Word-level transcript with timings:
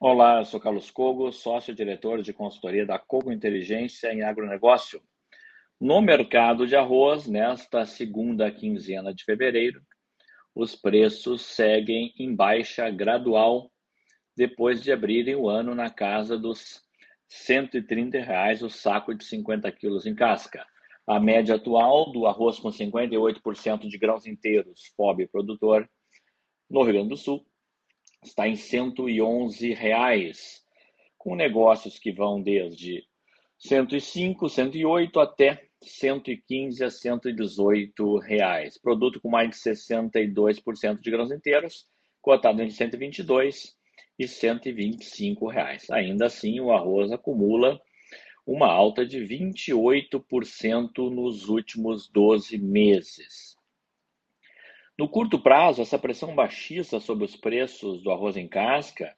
Olá, 0.00 0.38
eu 0.38 0.44
sou 0.44 0.60
Carlos 0.60 0.92
Cogo, 0.92 1.32
sócio-diretor 1.32 2.22
de 2.22 2.32
consultoria 2.32 2.86
da 2.86 3.00
Cogo 3.00 3.32
Inteligência 3.32 4.14
em 4.14 4.22
Agronegócio. 4.22 5.02
No 5.80 6.00
mercado 6.00 6.68
de 6.68 6.76
arroz, 6.76 7.26
nesta 7.26 7.84
segunda 7.84 8.48
quinzena 8.48 9.12
de 9.12 9.24
fevereiro, 9.24 9.82
os 10.54 10.76
preços 10.76 11.42
seguem 11.42 12.14
em 12.16 12.32
baixa 12.32 12.88
gradual 12.90 13.72
depois 14.36 14.80
de 14.80 14.92
abrirem 14.92 15.34
o 15.34 15.48
ano 15.48 15.74
na 15.74 15.90
casa 15.90 16.38
dos 16.38 16.80
130 17.26 18.20
reais 18.20 18.62
o 18.62 18.70
saco 18.70 19.12
de 19.12 19.24
50 19.24 19.72
quilos 19.72 20.06
em 20.06 20.14
casca. 20.14 20.64
A 21.08 21.18
média 21.18 21.56
atual 21.56 22.12
do 22.12 22.24
arroz 22.24 22.60
com 22.60 22.68
58% 22.68 23.88
de 23.88 23.98
grãos 23.98 24.26
inteiros, 24.28 24.92
FOB 24.96 25.26
produtor, 25.26 25.90
no 26.70 26.84
Rio 26.84 26.92
Grande 26.92 27.08
do 27.08 27.16
Sul, 27.16 27.44
está 28.22 28.48
em 28.48 28.56
111 28.56 29.72
reais, 29.74 30.62
com 31.16 31.34
negócios 31.34 31.98
que 31.98 32.12
vão 32.12 32.40
desde 32.40 33.04
105, 33.58 34.48
108 34.48 35.20
até 35.20 35.64
115 35.82 36.84
a 36.84 36.90
118 36.90 38.18
reais. 38.18 38.78
Produto 38.78 39.20
com 39.20 39.28
mais 39.28 39.50
de 39.50 39.56
62% 39.56 41.00
de 41.00 41.10
grãos 41.10 41.30
inteiros, 41.30 41.86
cotado 42.20 42.62
em 42.62 42.70
122 42.70 43.76
e 44.18 44.26
125 44.26 45.48
reais. 45.48 45.88
Ainda 45.90 46.26
assim, 46.26 46.60
o 46.60 46.72
arroz 46.72 47.12
acumula 47.12 47.80
uma 48.46 48.66
alta 48.66 49.04
de 49.04 49.18
28% 49.20 51.10
nos 51.10 51.48
últimos 51.48 52.08
12 52.08 52.56
meses. 52.58 53.57
No 54.98 55.08
curto 55.08 55.38
prazo, 55.38 55.80
essa 55.80 55.96
pressão 55.96 56.34
baixista 56.34 56.98
sobre 56.98 57.24
os 57.24 57.36
preços 57.36 58.02
do 58.02 58.10
arroz 58.10 58.36
em 58.36 58.48
casca 58.48 59.14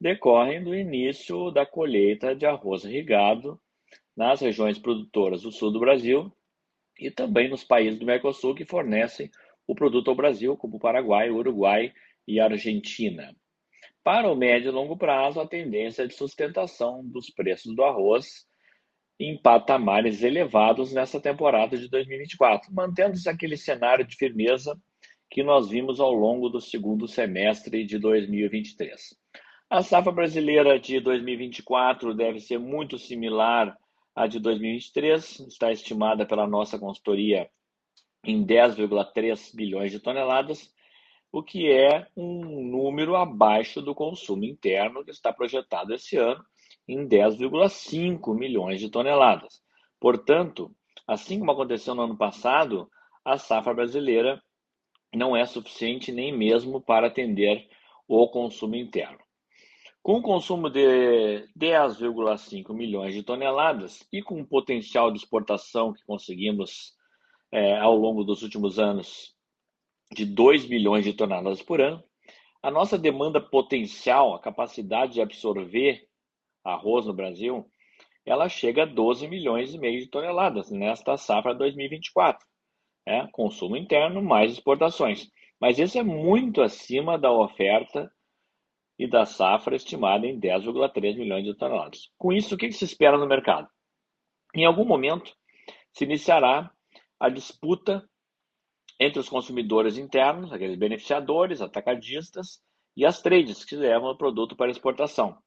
decorre 0.00 0.58
do 0.58 0.74
início 0.74 1.52
da 1.52 1.64
colheita 1.64 2.34
de 2.34 2.44
arroz 2.44 2.82
irrigado 2.82 3.60
nas 4.16 4.40
regiões 4.40 4.76
produtoras 4.76 5.42
do 5.42 5.52
sul 5.52 5.70
do 5.70 5.78
Brasil 5.78 6.32
e 6.98 7.12
também 7.12 7.48
nos 7.48 7.62
países 7.62 7.96
do 7.96 8.04
Mercosul 8.04 8.56
que 8.56 8.64
fornecem 8.64 9.30
o 9.68 9.74
produto 9.74 10.10
ao 10.10 10.16
Brasil, 10.16 10.56
como 10.56 10.80
Paraguai, 10.80 11.30
Uruguai 11.30 11.92
e 12.26 12.40
Argentina. 12.40 13.32
Para 14.02 14.28
o 14.28 14.34
médio 14.34 14.70
e 14.70 14.72
longo 14.72 14.96
prazo, 14.96 15.38
a 15.38 15.46
tendência 15.46 16.02
é 16.02 16.06
de 16.08 16.14
sustentação 16.14 17.06
dos 17.06 17.30
preços 17.30 17.72
do 17.76 17.84
arroz 17.84 18.48
em 19.20 19.40
patamares 19.40 20.24
elevados 20.24 20.92
nessa 20.92 21.20
temporada 21.20 21.78
de 21.78 21.88
2024, 21.88 22.74
mantendo-se 22.74 23.28
aquele 23.28 23.56
cenário 23.56 24.04
de 24.04 24.16
firmeza 24.16 24.76
que 25.30 25.44
nós 25.44 25.68
vimos 25.68 26.00
ao 26.00 26.12
longo 26.12 26.48
do 26.48 26.60
segundo 26.60 27.06
semestre 27.06 27.84
de 27.84 27.98
2023. 27.98 29.16
A 29.70 29.82
safra 29.82 30.10
brasileira 30.10 30.78
de 30.80 30.98
2024 30.98 32.12
deve 32.12 32.40
ser 32.40 32.58
muito 32.58 32.98
similar 32.98 33.78
à 34.14 34.26
de 34.26 34.40
2023, 34.40 35.40
está 35.46 35.70
estimada 35.70 36.26
pela 36.26 36.48
nossa 36.48 36.76
consultoria 36.76 37.48
em 38.24 38.44
10,3 38.44 39.54
bilhões 39.54 39.92
de 39.92 40.00
toneladas, 40.00 40.68
o 41.30 41.44
que 41.44 41.70
é 41.70 42.08
um 42.16 42.68
número 42.68 43.14
abaixo 43.14 43.80
do 43.80 43.94
consumo 43.94 44.44
interno 44.44 45.04
que 45.04 45.12
está 45.12 45.32
projetado 45.32 45.94
esse 45.94 46.16
ano 46.16 46.44
em 46.88 47.06
10,5 47.06 48.34
milhões 48.36 48.80
de 48.80 48.90
toneladas. 48.90 49.62
Portanto, 50.00 50.74
assim 51.06 51.38
como 51.38 51.52
aconteceu 51.52 51.94
no 51.94 52.02
ano 52.02 52.16
passado, 52.16 52.90
a 53.24 53.38
safra 53.38 53.72
brasileira 53.72 54.42
não 55.14 55.36
é 55.36 55.44
suficiente 55.44 56.12
nem 56.12 56.36
mesmo 56.36 56.80
para 56.80 57.08
atender 57.08 57.68
o 58.06 58.28
consumo 58.28 58.76
interno. 58.76 59.18
Com 60.02 60.16
um 60.16 60.22
consumo 60.22 60.70
de 60.70 61.46
10,5 61.58 62.72
milhões 62.72 63.14
de 63.14 63.22
toneladas 63.22 64.06
e 64.12 64.22
com 64.22 64.40
o 64.40 64.46
potencial 64.46 65.10
de 65.10 65.18
exportação 65.18 65.92
que 65.92 66.04
conseguimos 66.06 66.94
é, 67.52 67.78
ao 67.78 67.94
longo 67.96 68.24
dos 68.24 68.42
últimos 68.42 68.78
anos 68.78 69.34
de 70.12 70.24
2 70.24 70.66
milhões 70.66 71.04
de 71.04 71.12
toneladas 71.12 71.62
por 71.62 71.80
ano, 71.80 72.02
a 72.62 72.70
nossa 72.70 72.98
demanda 72.98 73.40
potencial, 73.40 74.34
a 74.34 74.40
capacidade 74.40 75.14
de 75.14 75.20
absorver 75.20 76.06
arroz 76.64 77.06
no 77.06 77.12
Brasil, 77.12 77.70
ela 78.24 78.48
chega 78.48 78.82
a 78.82 78.86
12 78.86 79.28
milhões 79.28 79.74
e 79.74 79.78
meio 79.78 80.00
de 80.00 80.06
toneladas 80.08 80.70
nesta 80.70 81.16
safra 81.16 81.54
2024 81.54 82.49
é, 83.06 83.26
consumo 83.32 83.76
interno 83.76 84.22
mais 84.22 84.52
exportações. 84.52 85.30
Mas 85.60 85.78
isso 85.78 85.98
é 85.98 86.02
muito 86.02 86.62
acima 86.62 87.18
da 87.18 87.30
oferta 87.32 88.10
e 88.98 89.06
da 89.06 89.24
safra 89.24 89.76
estimada 89.76 90.26
em 90.26 90.38
10,3 90.38 91.16
milhões 91.16 91.44
de 91.44 91.54
toneladas. 91.54 92.10
Com 92.18 92.32
isso, 92.32 92.54
o 92.54 92.58
que 92.58 92.70
se 92.72 92.84
espera 92.84 93.18
no 93.18 93.26
mercado? 93.26 93.68
Em 94.54 94.64
algum 94.64 94.84
momento 94.84 95.32
se 95.92 96.04
iniciará 96.04 96.70
a 97.18 97.28
disputa 97.28 98.08
entre 98.98 99.18
os 99.18 99.28
consumidores 99.28 99.96
internos, 99.96 100.52
aqueles 100.52 100.76
beneficiadores, 100.76 101.62
atacadistas, 101.62 102.60
e 102.96 103.06
as 103.06 103.22
trades 103.22 103.64
que 103.64 103.76
levam 103.76 104.10
o 104.10 104.16
produto 104.16 104.54
para 104.54 104.70
exportação. 104.70 105.38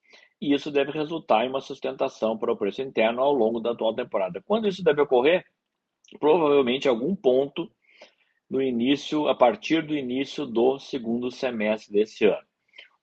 E 0.41 0.53
isso 0.53 0.71
deve 0.71 0.91
resultar 0.91 1.45
em 1.45 1.49
uma 1.49 1.61
sustentação 1.61 2.37
para 2.37 2.51
o 2.51 2.57
preço 2.57 2.81
interno 2.81 3.21
ao 3.21 3.31
longo 3.31 3.59
da 3.59 3.71
atual 3.71 3.93
temporada. 3.93 4.41
Quando 4.45 4.67
isso 4.67 4.83
deve 4.83 5.01
ocorrer? 5.01 5.45
Provavelmente 6.19 6.87
algum 6.87 7.15
ponto 7.15 7.69
no 8.49 8.61
início, 8.61 9.27
a 9.27 9.35
partir 9.35 9.85
do 9.85 9.97
início 9.97 10.45
do 10.45 10.77
segundo 10.79 11.31
semestre 11.31 11.93
desse 11.93 12.25
ano. 12.25 12.45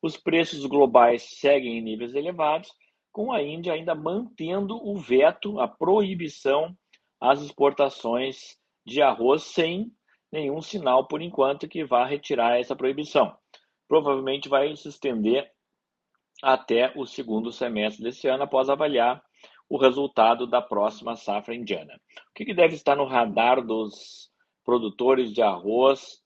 Os 0.02 0.16
preços 0.16 0.64
globais 0.64 1.22
seguem 1.22 1.78
em 1.78 1.82
níveis 1.82 2.14
elevados, 2.14 2.72
com 3.12 3.32
a 3.32 3.42
Índia 3.42 3.72
ainda 3.72 3.94
mantendo 3.94 4.76
o 4.76 4.96
veto, 4.96 5.58
a 5.60 5.66
proibição 5.66 6.74
às 7.20 7.42
exportações 7.42 8.56
de 8.86 9.02
arroz 9.02 9.42
sem 9.42 9.92
nenhum 10.32 10.62
sinal 10.62 11.06
por 11.06 11.20
enquanto 11.20 11.68
que 11.68 11.84
vá 11.84 12.06
retirar 12.06 12.58
essa 12.58 12.76
proibição. 12.76 13.36
Provavelmente 13.88 14.48
vai 14.48 14.74
se 14.76 14.88
estender 14.88 15.50
até 16.42 16.92
o 16.96 17.04
segundo 17.04 17.52
semestre 17.52 18.02
desse 18.02 18.28
ano 18.28 18.44
após 18.44 18.70
avaliar 18.70 19.22
o 19.70 19.78
resultado 19.78 20.48
da 20.48 20.60
próxima 20.60 21.14
safra 21.14 21.54
indiana. 21.54 21.94
O 22.28 22.34
que, 22.34 22.44
que 22.44 22.52
deve 22.52 22.74
estar 22.74 22.96
no 22.96 23.04
radar 23.04 23.64
dos 23.64 24.28
produtores 24.64 25.32
de 25.32 25.40
arroz 25.40 26.20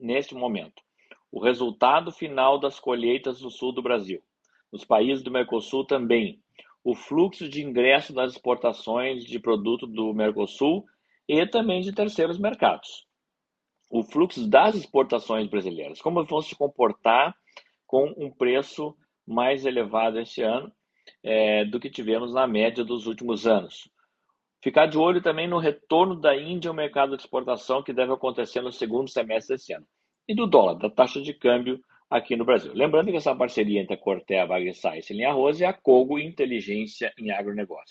neste 0.00 0.34
momento? 0.34 0.82
O 1.30 1.38
resultado 1.38 2.10
final 2.10 2.58
das 2.58 2.80
colheitas 2.80 3.42
no 3.42 3.50
sul 3.50 3.70
do 3.70 3.82
Brasil. 3.82 4.22
Nos 4.72 4.82
países 4.82 5.22
do 5.22 5.30
Mercosul 5.30 5.84
também. 5.84 6.40
O 6.82 6.94
fluxo 6.94 7.48
de 7.50 7.62
ingresso 7.62 8.14
das 8.14 8.32
exportações 8.32 9.24
de 9.24 9.38
produto 9.38 9.86
do 9.86 10.14
Mercosul 10.14 10.86
e 11.28 11.46
também 11.46 11.82
de 11.82 11.92
terceiros 11.92 12.38
mercados. 12.38 13.06
O 13.90 14.02
fluxo 14.02 14.48
das 14.48 14.74
exportações 14.74 15.48
brasileiras. 15.48 16.00
Como 16.00 16.24
vão 16.24 16.40
se 16.40 16.56
comportar 16.56 17.36
com 17.86 18.06
um 18.16 18.30
preço 18.30 18.96
mais 19.26 19.66
elevado 19.66 20.18
este 20.18 20.40
ano 20.40 20.72
é, 21.24 21.64
do 21.64 21.80
que 21.80 21.88
tivemos 21.88 22.32
na 22.32 22.46
média 22.46 22.84
dos 22.84 23.06
últimos 23.06 23.46
anos. 23.46 23.88
Ficar 24.62 24.86
de 24.86 24.98
olho 24.98 25.22
também 25.22 25.48
no 25.48 25.58
retorno 25.58 26.14
da 26.14 26.36
Índia 26.36 26.68
ao 26.68 26.74
mercado 26.74 27.16
de 27.16 27.22
exportação, 27.22 27.82
que 27.82 27.92
deve 27.92 28.12
acontecer 28.12 28.60
no 28.60 28.70
segundo 28.70 29.08
semestre 29.08 29.56
desse 29.56 29.72
ano. 29.72 29.86
E 30.28 30.34
do 30.34 30.46
dólar, 30.46 30.74
da 30.74 30.88
taxa 30.88 31.20
de 31.20 31.34
câmbio 31.34 31.80
aqui 32.08 32.36
no 32.36 32.44
Brasil. 32.44 32.72
Lembrando 32.74 33.10
que 33.10 33.16
essa 33.16 33.34
parceria 33.34 33.80
entre 33.80 33.94
a 33.94 33.98
Corteva, 33.98 34.54
a 34.54 34.56
AgriScience 34.56 35.12
em 35.12 35.24
Arroz 35.24 35.60
e 35.60 35.64
a 35.64 35.72
Cogo 35.72 36.18
Inteligência 36.18 37.12
em 37.18 37.30
Agronegócio. 37.30 37.82